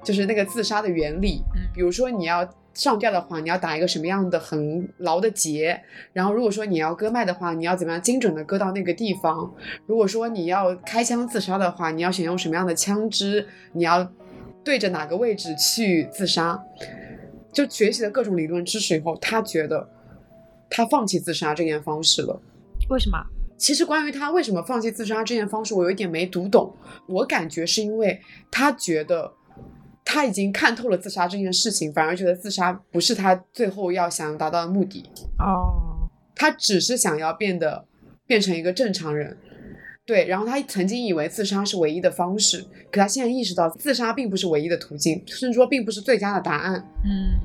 [0.02, 1.42] 就是那个自杀的原理，
[1.74, 2.48] 比如说你要。
[2.74, 5.82] 上吊的话，你要打一个什么样的很牢的结？
[6.12, 9.52] 然后如果说你要割脉的话，你要怎么样精准的割到那个地方？
[9.87, 13.44] 如果说你要开枪自杀的话，你要选用什么样的枪支？
[13.72, 14.08] 你要
[14.62, 16.62] 对着哪个位置去自杀？
[17.52, 19.88] 就学习了各种理论知识以后，他觉得
[20.70, 22.40] 他放弃自杀这件方式了。
[22.90, 23.18] 为什么？
[23.56, 26.72] 其实关于他为什么放弃自杀这件方式，我有一点没读懂。
[27.08, 28.20] 我感觉是因为
[28.52, 29.32] 他觉得。
[30.11, 35.05] 他已经看透了自杀这件事情，反而觉得自杀不是他最后要想达到的目的。
[35.38, 37.85] 哦，他只是想要变得
[38.27, 39.37] 变成一个正常人。
[40.07, 46.83] 对，然后他曾经以为自杀是唯一的方式，可他现在意识到自杀并不是唯一的途径，甚至说并不是最佳的答案。
[47.05, 47.38] 嗯，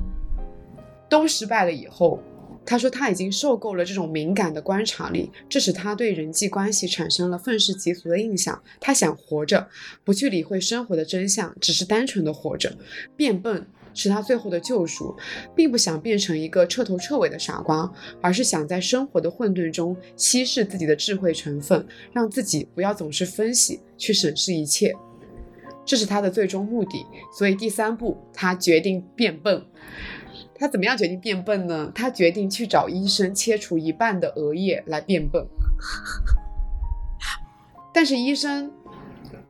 [1.09, 2.17] 都失败了以后。
[2.65, 8.61] 他说他已经受够了这种敏感的观察力，这使他对人际关系产生了愤世嫉俗的印象。
[8.79, 9.67] 他想活着，
[10.03, 12.75] 不去理会生活的真相，只是单纯的活着。
[13.15, 15.15] 变笨是他最后的救赎，
[15.55, 24.93] 并不想变成一个彻头彻尾的傻瓜，而是想在生活的混沌中稀释自己的智慧成分，让自己不要总是分析去审视一切。
[25.85, 27.05] 这是他的最终目的。
[27.37, 29.63] 所以第三步，他决定变笨。
[30.63, 31.91] 他怎么样决定变笨呢？
[31.93, 35.45] 他决定去找医生切除一半的额叶来变笨。
[37.93, 38.71] 但是医生，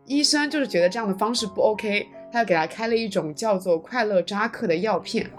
[0.07, 5.29] 医生就是觉得这样的方式不 OK，他就给他开了一种叫做快乐扎克的药片。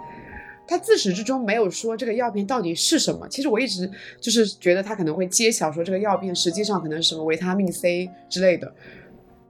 [0.69, 3.27] 他自始至终没有说这个药片到底是什么。
[3.29, 8.73] 其实我一直就是觉得他可能会揭晓说这个药片实际上可能是什么维他命 C 之类的。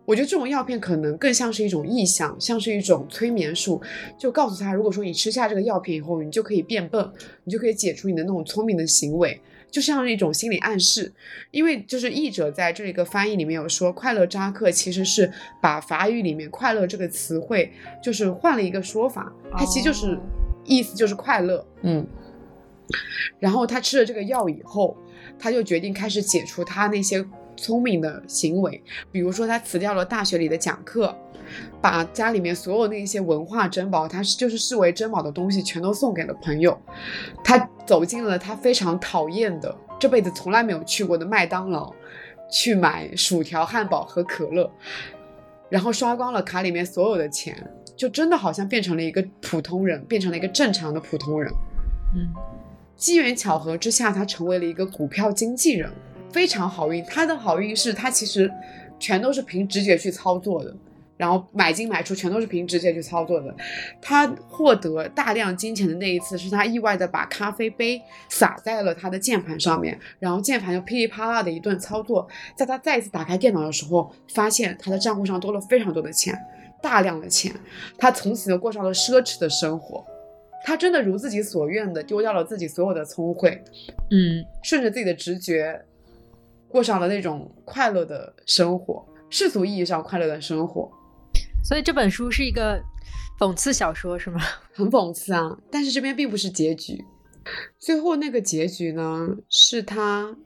[0.07, 3.81] 我觉得这种药片可能更像是一种意象，像是一种催眠术，
[4.19, 7.11] 就告诉他，如果说你吃下这个药片以后，你就可以变笨，
[7.45, 9.40] 你就可以解除你的那种聪明的行为，
[9.71, 11.11] 就像一种心理暗示。
[11.51, 20.21] 因为就是译者在这个翻译里面有说，快乐扎克其实是把法语里面快乐这个词汇就是换了一个说法，它其实就是
[20.64, 22.07] 意思就是快乐，嗯。
[23.38, 24.95] 然后他吃了这个药以后，
[25.38, 27.25] 他就决定开始解除他那些。
[27.57, 31.14] 聪明的行为，比如说他辞掉了大学里的讲课，
[31.81, 36.79] 把家里面所有那些文化珍宝，他是就是视为珍宝的东西，全都送给了朋友。
[37.43, 41.93] 他走进了他非常讨厌的，这辈子从来没有去过的麦当劳，
[42.51, 44.71] 去买薯条、汉堡和可乐，
[45.69, 47.57] 然后刷光了卡里面所有的钱，
[47.97, 51.53] 就真的好像变成了一个普通人，变成了一个正常的普通人。
[52.14, 52.33] 嗯，
[52.97, 55.90] 机缘巧合之下，他成为了一个股票经纪人。
[56.35, 58.51] 非常好运，他的好运是他其实
[58.99, 60.77] 全都是凭直觉去操作的，
[61.16, 63.55] 然后买进买出全都是凭直觉去操作的。
[64.03, 72.27] 他获得大量金钱的那一次，是他意外的把咖啡杯洒在了他的键盘上面，然后键盘就噼里啪啦的一顿操作。
[72.57, 76.37] 在他再一次打开电脑的时候，发现他的账户上多了非常多的钱，
[76.83, 77.55] 大量的钱。
[77.97, 80.05] 他从此就过上了奢侈的生活。
[80.66, 83.62] 他真的如自己所愿的丢掉了自己所有的聪慧，
[84.11, 85.81] 嗯，顺着自己的直觉。
[86.75, 90.91] 过上了那种快乐的生活，世俗意义上快乐的生活。
[91.63, 92.83] 所以这本书是一个
[93.39, 94.41] 讽刺小说，是吗？
[94.75, 95.57] 很讽刺啊！
[95.71, 97.05] 但是这边并不是结局，
[97.79, 100.37] 最后那个结局呢，是他。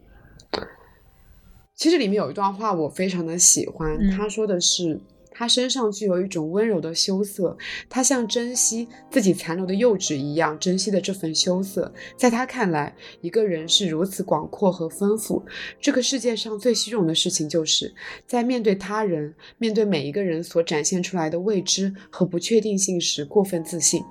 [1.74, 5.00] 其实里面有一段话我非常的喜欢，他说的是。
[5.38, 7.56] 他身上具有一种温柔的羞涩，
[7.88, 11.92] 他像珍惜自己残留的幼稚一样珍惜的这份羞涩。
[12.16, 15.40] 在他看来，一个人是如此广阔和丰富。
[15.80, 17.94] 这个世界上最虚荣的事情，就是
[18.26, 24.02] 在面对他人、面对每一个人所展现出来的未知和不确定性时过分自信。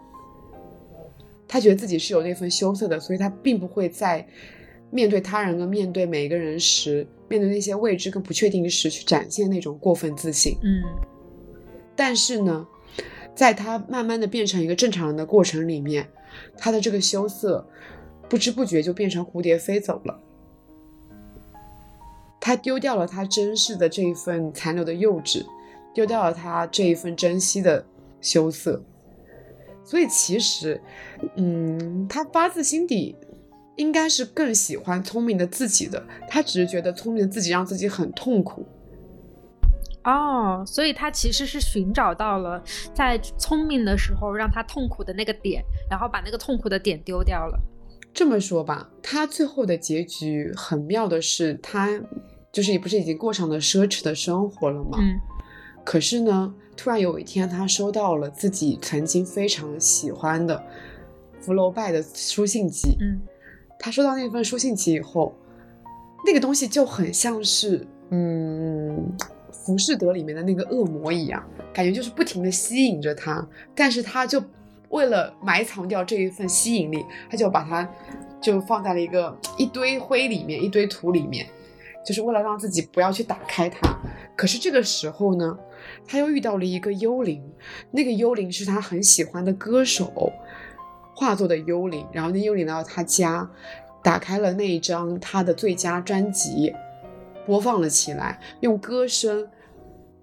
[1.45, 4.25] 他觉得自己是有那份羞涩的，所以他并不会在
[4.91, 10.55] 面对他人跟面对每一个人时，面对那些未知跟不确定时去展现那种过分自信。
[10.63, 10.81] 嗯。
[11.97, 12.65] 但是呢，
[13.35, 16.07] 在他慢慢的变成一个正常人的过程里面，
[16.55, 17.67] 他的这个羞涩，
[18.29, 20.19] 不知不觉就变成蝴蝶飞走了。
[22.39, 25.45] 他丢掉了他珍视的这一份残留的幼稚，
[25.93, 27.85] 丢掉了他这一份珍惜的
[28.21, 28.81] 羞涩。
[29.83, 30.79] 所以其实，
[31.35, 33.15] 嗯，他发自心底
[33.75, 38.65] 应该是更喜欢聪明的自己的，他只是觉得聪明的自己让自己很痛苦。
[40.07, 47.59] 哦，所以他其实是寻找到了在聪明的时候让他痛苦的那个点，然后把那个痛苦的点丢掉了。
[48.13, 51.89] 这么说吧，他最后的结局很妙的是，他
[52.53, 54.97] 就是也不是已经过上了奢侈的生活了吗？
[54.99, 55.19] 嗯。
[55.83, 60.63] 可是呢，突然有一天，他收到了自己曾经非常喜欢的
[61.41, 62.95] 福楼拜的书信集。
[63.01, 63.19] 嗯。
[63.77, 65.35] 他收到那份书信集以后，
[66.25, 69.13] 那个东西就很像是，嗯。
[69.51, 74.43] 浮士德里面的那个恶魔一样，感觉就是不停的吸引着他，但是他就
[74.89, 77.89] 为了埋藏掉这一份吸引力，他就把它
[78.41, 81.45] 就放在了一个一堆灰里面，一堆土里面，
[82.05, 83.97] 就是为了让自己不要去打开它。
[84.35, 85.57] 可是这个时候呢，
[86.07, 87.43] 他又遇到了一个幽灵，
[87.91, 90.31] 那个幽灵是他很喜欢的歌手
[91.15, 93.49] 化作的幽灵，然后那幽灵来到他家，
[94.03, 96.71] 打开了那一张他的最佳专辑，
[97.47, 99.47] 播放了起来，用歌声。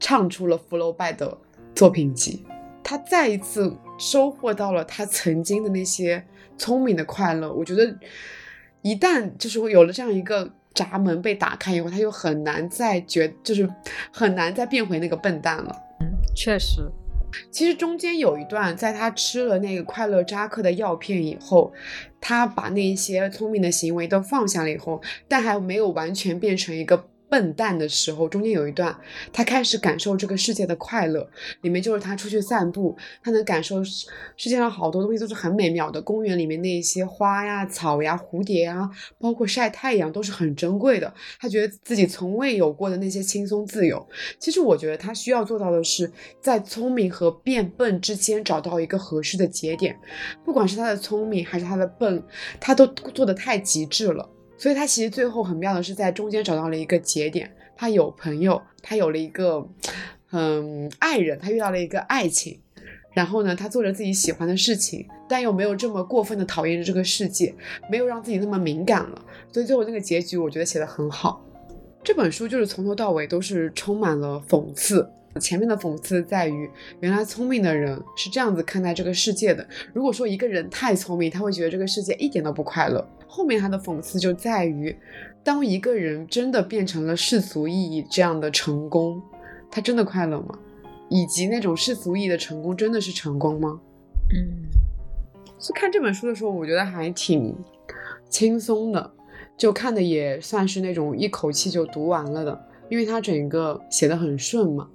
[0.01, 1.39] 唱出了福楼拜的
[1.75, 2.45] 作品集，
[2.83, 6.23] 他再一次收获到了他曾经的那些
[6.59, 7.51] 聪明的快乐。
[7.51, 7.97] 我觉得，
[8.83, 13.67] 一旦就是有了这样一个闸门被打开以后，他就很难再觉，就是
[14.13, 15.75] 很难再变回那个笨蛋了。
[16.01, 16.07] 嗯，
[16.37, 16.83] 确实。
[17.51, 21.73] 其实中间有一段，在他吃了那个快乐扎克的药片以后，
[22.21, 27.09] 他把那些聪明的行为都放下了以后，但还没有完全变成一个。
[27.35, 28.97] 笨蛋的时候，中间有一段，
[29.33, 31.29] 他开始感受这个世界的快乐。
[31.63, 36.01] 里面就是他出去散步，他能感受世界上好多东西都是很美妙的。
[36.01, 41.13] 公园里面那些花呀、草呀、蝴蝶啊，包括晒太阳都是很珍贵的。
[41.41, 44.09] 他觉得自己从未有过的那些轻松自由。
[44.39, 46.09] 其实我觉得他需要做到的是，
[46.41, 49.99] 在聪明和变笨之间找到一个合适的节点。
[50.45, 52.23] 不管是他的聪明还是他的笨，
[52.61, 54.31] 他都做的太极致了。
[54.65, 59.69] 所以他其实最后很妙的是在中间找到了一个节点，他有朋友，他有了一个，
[60.33, 62.59] 嗯，爱人，他遇到了一个爱情，
[63.13, 67.55] 然后呢，他做着自己喜欢的事情，但又没有这么过分的讨厌这个世界，
[67.91, 69.23] 没有让自己那么敏感了，
[69.53, 71.45] 所以最后那个结局我觉得写的很好。
[72.03, 75.07] 这本书就是从头到尾都是充满了讽刺。
[75.41, 76.71] 前面的讽刺在于，
[77.01, 79.67] 原来聪明的人是这样子看待这个世界的。
[79.93, 83.05] 如果说一个人太聪明，他会觉得这个世界一点都不快乐。
[83.27, 84.97] 后面他的讽刺就在于，
[85.43, 89.21] 当一个人真的变成了世俗意义这样的成功，
[89.71, 90.59] 他真的快乐吗？
[91.09, 93.81] 以及那种世俗意义的成功真的是成功吗？
[94.33, 94.65] 嗯，
[95.59, 97.55] 去看这本书的时候，我觉得还挺
[98.29, 99.13] 轻松的，
[99.57, 102.69] 就看的也算是那种一口气就读完了的。
[102.89, 104.89] 因为它整个写的很顺嘛，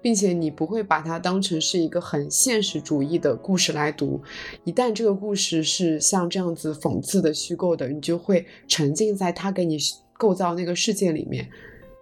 [0.00, 4.20] 并且你不会把它当成是一个很现实主义的故事来读。
[4.64, 9.78] 一旦这个故事是像这样子讽刺的、虚构的，你就会沉浸在他给你
[10.14, 11.48] 构造那个世界里面。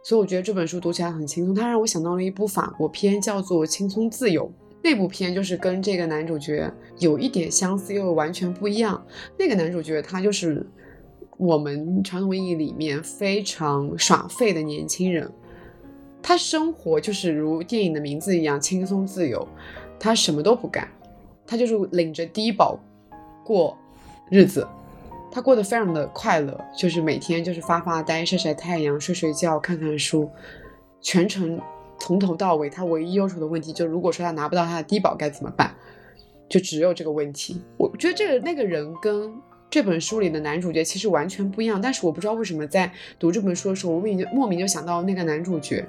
[0.02, 1.54] 所以我觉得这本书读起来很轻松。
[1.54, 4.46] 它让我想到了一部法国片，叫做《轻松自由》。
[4.82, 9.04] 那部片就是跟这个男主角有一点相似，又完全不一样。
[9.38, 10.66] 那个男主角他就是。
[11.36, 15.28] 我们传统意义里面非常耍废的年轻人，
[16.22, 19.46] 他生活就是如电影的名字一样轻松自由，
[19.98, 20.88] 他什么都不干，
[21.44, 22.78] 他就是领着低保
[23.44, 23.76] 过
[24.30, 24.64] 日子，
[25.30, 30.30] 他过得非常的快乐，就是每天就是发发呆、晒晒太阳、睡睡觉、看看书，
[31.00, 31.60] 全程
[31.98, 35.74] 从头到尾，他唯一忧愁的问题就如果说他拿不到他的低保该怎么办，
[36.48, 37.60] 就只有这个问题。
[37.76, 39.32] 我觉得这个那个人跟。
[39.70, 45.84] 这本书里的男主角其实完全不一样，但是我不知道为什么在读这本书的时候，我莫名莫名就想到那个男主角。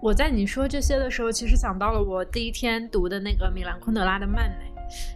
[0.00, 4.66] 我在你说这些的时候，其实想到了我第一天读的那个米兰昆德拉的《曼雷》。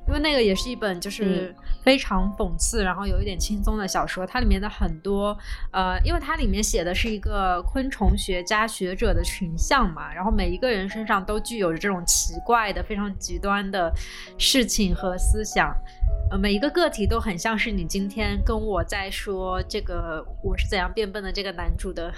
[0.06, 4.26] 因为那个也是一本就是非常讽刺，然后有一点轻松的小说。
[4.26, 5.36] 它里面的很多，
[5.72, 13.92] 呃，因为它里面写的是一个昆虫学家学者的群像嘛，然后每一个人身上都具有着这种奇怪的、非常极端的
[14.38, 15.74] 事情和思想。
[16.30, 22.12] 呃，每一个个体都很像是你今天跟我在说这个我是怎样变笨的这个男主的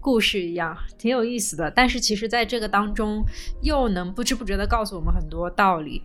[0.00, 1.70] 故事一样，挺有意思的。
[1.70, 3.24] 但是其实在这个当中，
[3.62, 6.02] 又能不知不觉的告诉我们很多道理。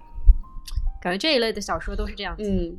[1.01, 2.43] 感觉这一类的小说都是这样子。
[2.43, 2.77] 嗯，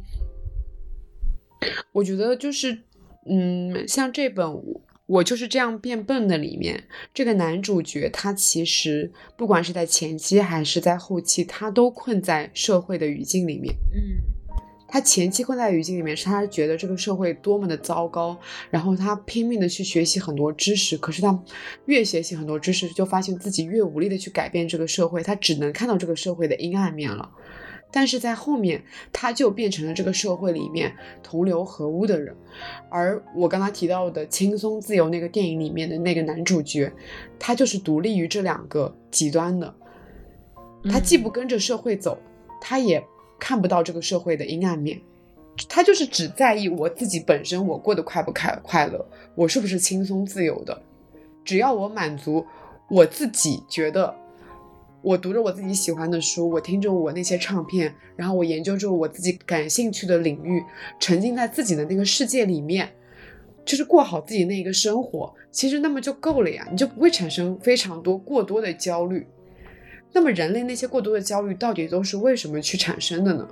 [1.93, 2.83] 我觉得就是，
[3.29, 4.47] 嗯，像这本
[5.07, 13.75] 《我就是这样变笨的》里面，这个男主角他其实不管是在前期还是在后期，他都困在社会的语境里面。
[13.93, 14.23] 嗯，
[14.89, 18.39] 他前期困在语境里面，是他觉得这个社会多么的糟糕，
[18.71, 21.43] 然后他拼命的去学习很多知识，可是他
[21.87, 27.31] 越学习很多知识，就发现自己越无力的去改变这个社会，他只能看到这个社会的阴暗面了。
[27.93, 32.35] 但是在后面他就变成了这个社会里面同流合污的人。
[32.89, 36.93] 而我刚刚提到的《轻松自由》那个电影里面的那个男主角，
[37.39, 39.73] 他就是独立于这两个极端的，
[40.91, 42.19] 他既不跟着社会走，
[42.61, 43.05] 他也
[43.39, 45.01] 看不到这个社会的阴暗面。
[45.69, 50.83] 他就是只在意我自己本身，我过得快不快快乐，我是不是轻松自由的。
[51.45, 52.45] 只要我满足
[52.89, 54.15] 我自己，觉得
[55.03, 60.63] 我读着我自己喜欢的书，我听着我那些唱片，然后我研究着我自己感兴趣的领域，
[61.01, 62.89] 沉浸在自己的那个世界里面，
[63.65, 69.27] 就是过好自己那一个生活，其实那么就够了呀，你就不会产生非常多过多的焦虑。
[70.13, 73.49] 那么人类那些过多的焦虑到底都是为什么去产生的呢？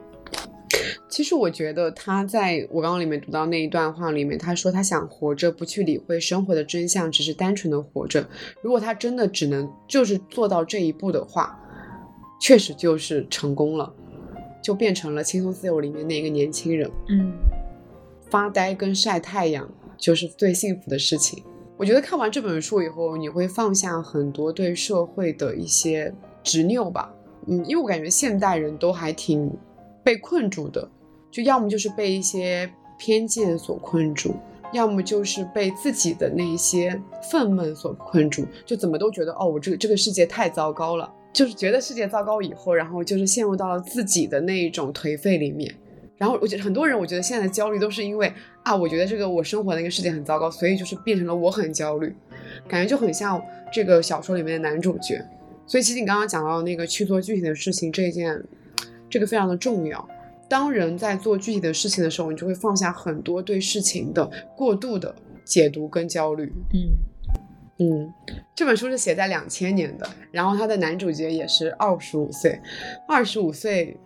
[1.11, 8.25] 其实我觉得他在我刚刚里面读到那一段话里面，他说他想活着，不去理会生活的真相，只是单纯的活着。
[8.63, 11.59] 如果他真的只能就是做到这一步的话，
[12.41, 13.93] 确实就是成功了，
[14.63, 16.89] 就变成了轻松自由里面那一个年轻人。
[17.09, 17.33] 嗯，
[18.31, 21.43] 发呆跟晒太阳就是最幸福的事情。
[21.77, 27.13] 我觉得看完这本书以后，你会放下很多对社会的一些执拗吧。
[27.49, 29.51] 嗯，因为我感觉现代人都还挺
[30.05, 30.89] 被困住的。
[31.31, 34.35] 就要么就是被一些偏见所困住，
[34.73, 37.01] 要么就是被自己的那些
[37.31, 45.75] 愤懑所困住，就怎么都觉得哦，我这个这个世界太糟糕了，就是觉得世界糟糕以后，然后就是陷入到了自己的那一种颓废里面。
[46.19, 48.31] 然后我觉得很多人，我觉得现在的焦虑都是因为
[48.63, 52.15] 啊，我觉得这个我生活的那个世界很糟糕，所以就是变成了我很焦虑，
[52.69, 55.25] 感觉就很像这个小说里面的男主角。
[55.67, 58.39] 所以其实你刚刚讲到那个去做具体的事情这一件，
[59.09, 60.07] 这个非常的重要。
[60.51, 66.53] 当人在做具体的事情的时候，你就会放下很多对事情的过度的解读跟焦虑。
[66.75, 66.91] 嗯
[67.79, 68.13] 嗯，
[68.55, 72.61] 这本书是写在两千年的，然后它的男主角也是二十五岁，
[73.09, 73.97] 二十五岁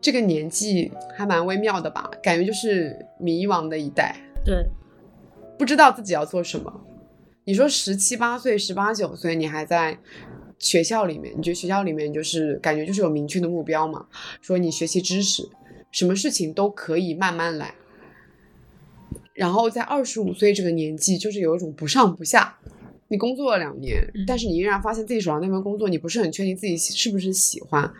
[0.00, 2.08] 这个年纪还蛮微妙的吧？
[2.22, 4.64] 感觉就是迷茫的一代，对，
[5.58, 6.72] 不知道自己要做什么。
[7.44, 9.98] 你说十七八岁、十八九岁，你还在
[10.60, 14.06] 学校里面，你觉得学校里面就是感觉就是有明确的目标嘛？
[14.40, 15.48] 说你学习知识。
[15.90, 17.74] 什么事情都可以慢慢来，
[19.32, 22.58] 然后在二十五岁这个年纪，就是有一种不上不下。
[23.08, 27.90] 你工作了两年，但是你依然发现自己手上那份工作，你不是很确定自己是不是喜欢，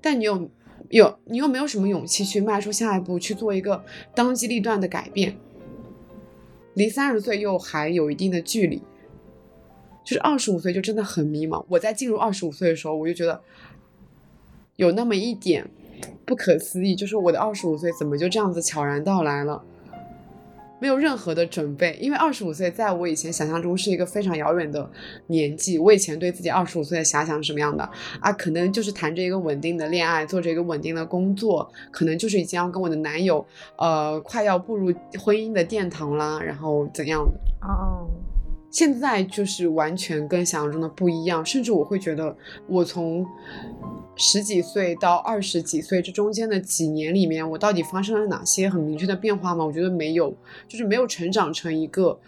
[0.00, 0.48] 但你又
[0.88, 3.84] 有你又没有什么勇气去迈出下一步，去做一个
[4.14, 5.36] 当机立断的改变。
[6.74, 8.80] 离三十岁又还有一定的距离，
[10.04, 11.64] 就是二十五岁就真的很迷茫。
[11.68, 13.42] 我在进入二十五岁的时候，我就觉得
[14.76, 15.68] 有那么一点。
[16.24, 19.62] 不可思议，就是我的二十五岁怎么就这样子悄然到来了？
[20.82, 24.90] 没有任何的准备，因为二十五岁在我以前想象中是一个非常遥远的
[25.26, 25.78] 年纪。
[25.78, 27.86] 我以前对自己二十五岁的遐想是什么样的
[28.18, 28.32] 啊？
[28.32, 33.44] 可能就是谈着一个稳定的恋爱，做着一个稳定的工作，可能就是已经要跟我的男友，
[33.76, 34.90] 呃，快要步入
[35.22, 37.38] 婚姻的殿堂啦，然后怎样的？
[37.60, 38.08] 哦，
[38.70, 42.34] 现在就是完全跟想象中的不一样，甚至我会觉得
[42.66, 43.26] 我从。
[44.22, 49.64] 十几岁到二十几岁这中间的几年里面，我到底发生了哪些很明确的变化吗？
[49.64, 50.36] 我觉得没有，
[50.68, 52.20] 就是没有成长成一个，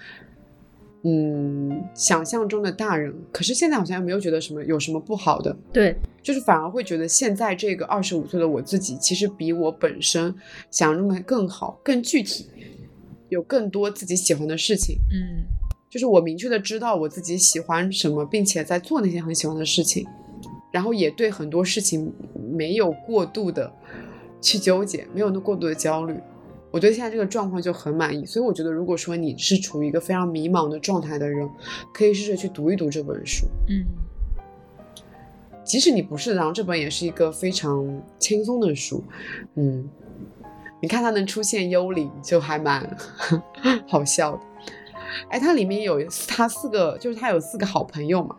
[1.02, 3.14] 嗯，想象中的大人。
[3.30, 10.34] 可是现在好像又没有觉得什么有什么不好的，对，就是反而会觉得现在这个二十五岁的我自己，其实比我本身
[10.70, 12.46] 想象中的更好、更具体，
[13.28, 14.96] 有更多自己喜欢的事情。
[15.12, 15.44] 嗯，
[15.90, 20.06] 就是我明确的知道我自己喜欢什么，并且在做那些很喜欢的事情。
[20.72, 22.12] 然后也对很多事情
[22.52, 23.72] 没有过度的
[24.40, 26.18] 去纠结，没有那过度的焦虑，
[26.70, 28.24] 我对现在这个状况就很满意。
[28.24, 31.48] 所以我觉得，如果说你是处于一个非常迷茫的状态的人，
[31.92, 33.46] 可以试着去读一读这本书。
[33.68, 33.84] 嗯，
[35.62, 39.04] 即使你不是，然后这本也是一个非常轻松的书。
[39.56, 39.88] 嗯，
[40.80, 42.96] 你看它能出现幽灵，就还蛮
[43.86, 44.40] 好笑的。
[45.28, 48.34] 哎，它里面有他四个，就是他有四个好朋友嘛。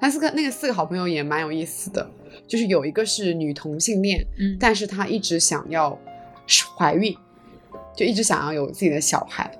[0.00, 2.06] 他四个那个四个好朋友也蛮有意思的，
[2.46, 5.98] 就是有一个是女同性恋，嗯，但是她一直想要
[6.76, 7.16] 怀孕，
[7.96, 9.50] 就一直想要有自己的小孩。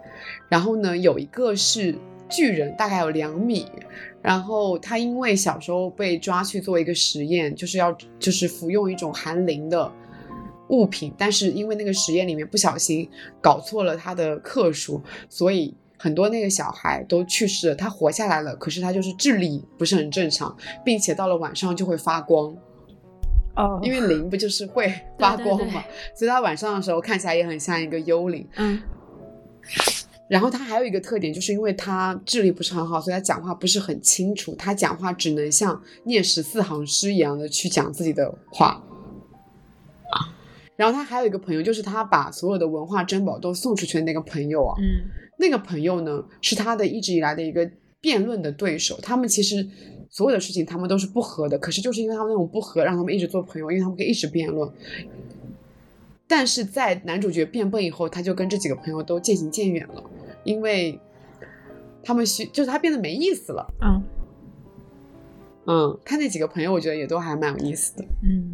[0.51, 1.97] 然后呢，有一个是
[2.28, 3.66] 巨人，大概有两米，
[4.20, 9.91] 然后他因为小时候被抓去做一个实验，就是要就是服用一种含磷的
[10.68, 13.09] 物品，但是因为那个实验里面不小心
[13.41, 15.74] 搞错了他的克数，所以。
[16.05, 22.55] 很多那个小孩都去世了，他活下来了，可是他就是智力不是很正常，并且到了晚上就会发光。
[23.57, 25.83] 哦，因为灵不就是会发光嘛，
[26.15, 28.47] 所以他晚上的时候看起来也很像一个幽灵。
[28.57, 28.83] 嗯。
[30.29, 38.83] 然后他还有一个特点，就是因为他智力不是很好，所以他讲话不是很清楚，他讲话只能像念十四行诗一样的去讲自己的话。
[40.77, 47.70] 然后他还有一个朋友，就是他把所有的文化珍宝都送出去的那个朋友啊，嗯那个朋友呢是他的一直以来的一个
[48.01, 49.66] 辩论的对手，他们其实
[50.11, 54.70] 所有的事情他们都是不和的，可是就是因为他们那种不和，让他们一直做朋友，因为他们可以一直辩论。
[56.26, 60.03] 但是在男主角变笨以后，他就跟这几个朋友都渐行渐远了，
[60.43, 60.99] 因为
[62.03, 63.74] 他们需就是他变得没意思了。
[63.82, 64.03] 嗯
[65.66, 68.05] 嗯，他那几个朋友我觉得也都还蛮有意思的。
[68.22, 68.53] 嗯，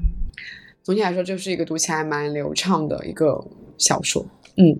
[0.82, 3.44] 总体来说，就是一个读起来蛮流畅的一个
[3.78, 4.24] 小说。
[4.56, 4.78] 嗯，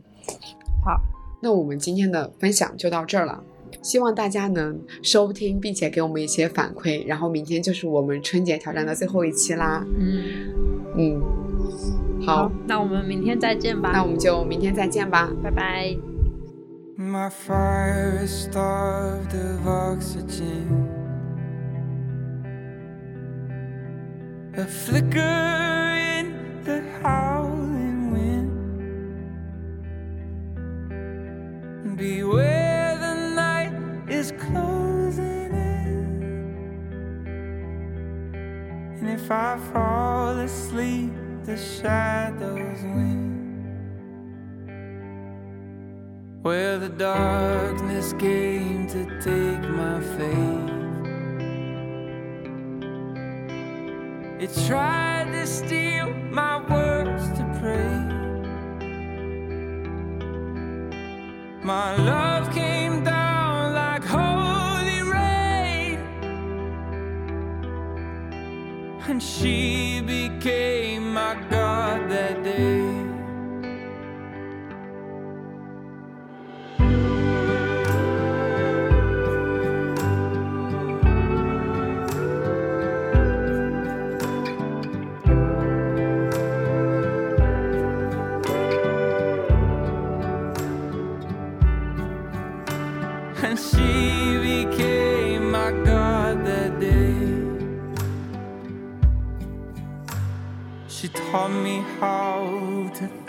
[0.85, 1.01] 好，
[1.41, 3.43] 那我们今天的分享就到这儿了。
[3.83, 7.07] 希望大家能收听，并且给我们一些反馈。
[7.07, 9.87] 然后明天就是我们春节挑战的最后一期啦。
[9.99, 10.23] 嗯，
[10.97, 11.23] 嗯，
[12.27, 13.91] 好，那我们明天再见吧。
[13.93, 15.31] 那我们就明天再见吧。
[15.43, 15.97] 拜拜。
[16.99, 20.89] My fire is starved of oxygen.
[24.57, 25.70] A flicker
[39.31, 41.13] if I fall asleep,
[41.45, 43.31] the shadows win.
[46.43, 50.71] Where the darkness came to take my faith.
[54.43, 57.99] It tried to steal my words to pray.
[61.63, 62.53] My love
[69.41, 69.80] she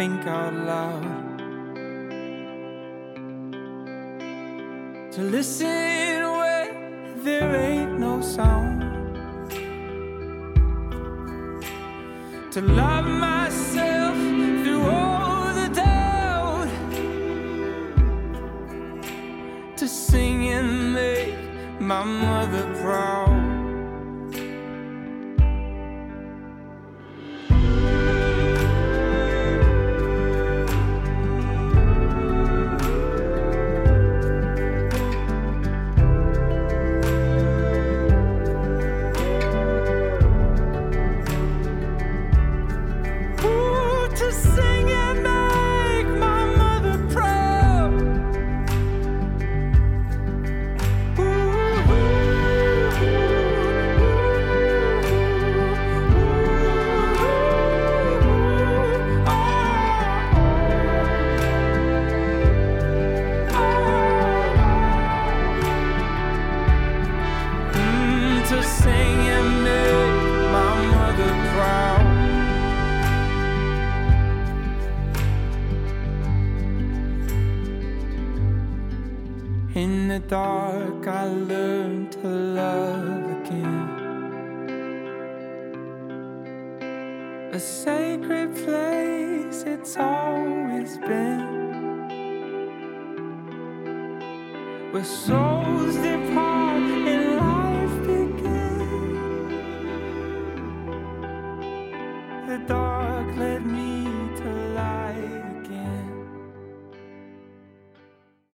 [0.01, 1.00] think out loud,